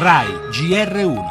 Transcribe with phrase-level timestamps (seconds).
[0.00, 1.24] RAI GR1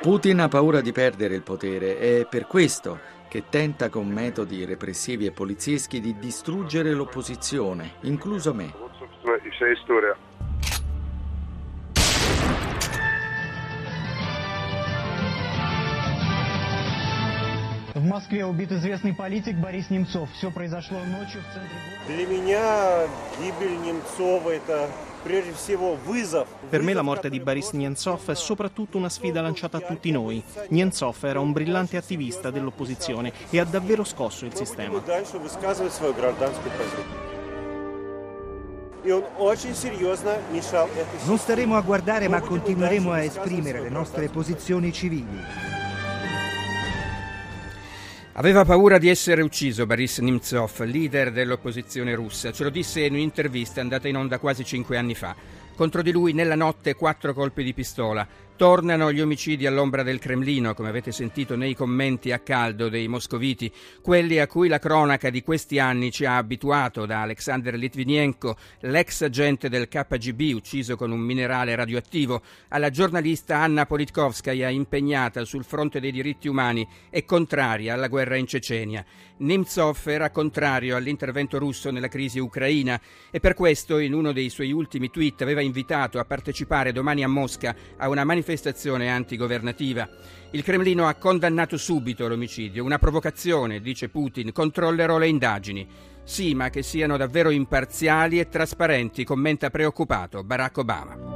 [0.00, 1.96] Putin ha paura di perdere il potere.
[2.00, 2.98] E è per questo
[3.28, 8.72] che tenta con metodi repressivi e polizieschi di distruggere l'opposizione, incluso me.
[18.13, 20.29] Москве убит известный политик Борис Немцов.
[20.33, 21.77] Все произошло ночью в центре
[22.07, 22.07] города.
[22.07, 23.07] Для меня
[23.39, 24.89] гибель Немцова это
[25.23, 26.47] прежде всего вызов.
[26.71, 30.43] Per me la morte di Boris Nemtsov è soprattutto una sfida lanciata a tutti noi.
[30.69, 34.99] Nemtsov era un brillante attivista dell'opposizione e ha davvero scosso il sistema.
[35.05, 37.05] Дальше высказывать свою гражданскую позицию.
[39.03, 43.89] И он очень серьезно мешал этой Non staremo a guardare ma continueremo a esprimere le
[43.89, 45.82] nostre posizioni civili.
[48.36, 52.50] Aveva paura di essere ucciso Boris Nemtsov, leader dell'opposizione russa.
[52.50, 55.36] Ce lo disse in un'intervista andata in onda quasi cinque anni fa.
[55.76, 58.26] Contro di lui nella notte quattro colpi di pistola.
[58.56, 63.72] Tornano gli omicidi all'ombra del Cremlino, come avete sentito nei commenti a caldo dei moscoviti,
[64.00, 69.22] quelli a cui la cronaca di questi anni ci ha abituato, da Alexander Litvinenko, l'ex
[69.22, 75.98] agente del KGB ucciso con un minerale radioattivo, alla giornalista Anna Politkovskaya impegnata sul fronte
[75.98, 79.04] dei diritti umani e contraria alla guerra in Cecenia.
[79.36, 83.00] Nemtsov era contrario all'intervento russo nella crisi ucraina
[83.32, 87.28] e per questo in uno dei suoi ultimi tweet aveva invitato a partecipare domani a
[87.28, 90.08] Mosca a una manifestazione antigovernativa.
[90.50, 95.86] Il Cremlino ha condannato subito l'omicidio, una provocazione, dice Putin, controllerò le indagini.
[96.22, 101.33] Sì, ma che siano davvero imparziali e trasparenti, commenta preoccupato Barack Obama.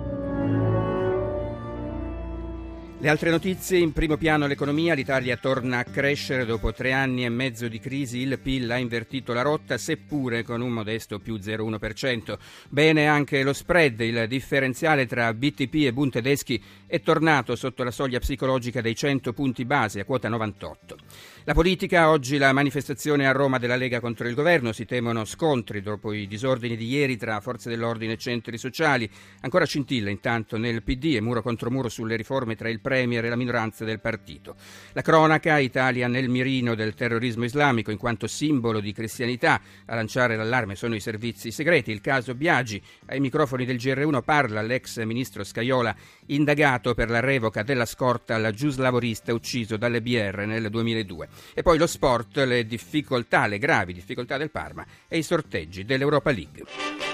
[3.00, 7.28] Le altre notizie, in primo piano l'economia, l'Italia torna a crescere dopo tre anni e
[7.28, 12.36] mezzo di crisi, il PIL ha invertito la rotta seppure con un modesto più 0,1%.
[12.68, 17.92] Bene anche lo spread, il differenziale tra BTP e Bund tedeschi è tornato sotto la
[17.92, 20.96] soglia psicologica dei 100 punti base a quota 98.
[21.44, 25.80] La politica, oggi la manifestazione a Roma della Lega contro il governo, si temono scontri
[25.80, 29.08] dopo i disordini di ieri tra forze dell'ordine e centri sociali,
[29.42, 33.28] ancora scintilla intanto nel PD e muro contro muro sulle riforme tra il Premier e
[33.28, 34.56] la minoranza del partito.
[34.92, 40.36] La cronaca, Italia nel mirino del terrorismo islamico in quanto simbolo di cristianità, a lanciare
[40.36, 45.44] l'allarme sono i servizi segreti, il caso Biagi, ai microfoni del GR1 parla l'ex ministro
[45.44, 45.94] Scaiola,
[46.26, 51.28] indagato per la revoca della scorta al giuslavorista ucciso dalle BR nel 2002.
[51.52, 56.30] E poi lo sport, le difficoltà, le gravi difficoltà del Parma e i sorteggi dell'Europa
[56.30, 57.07] League.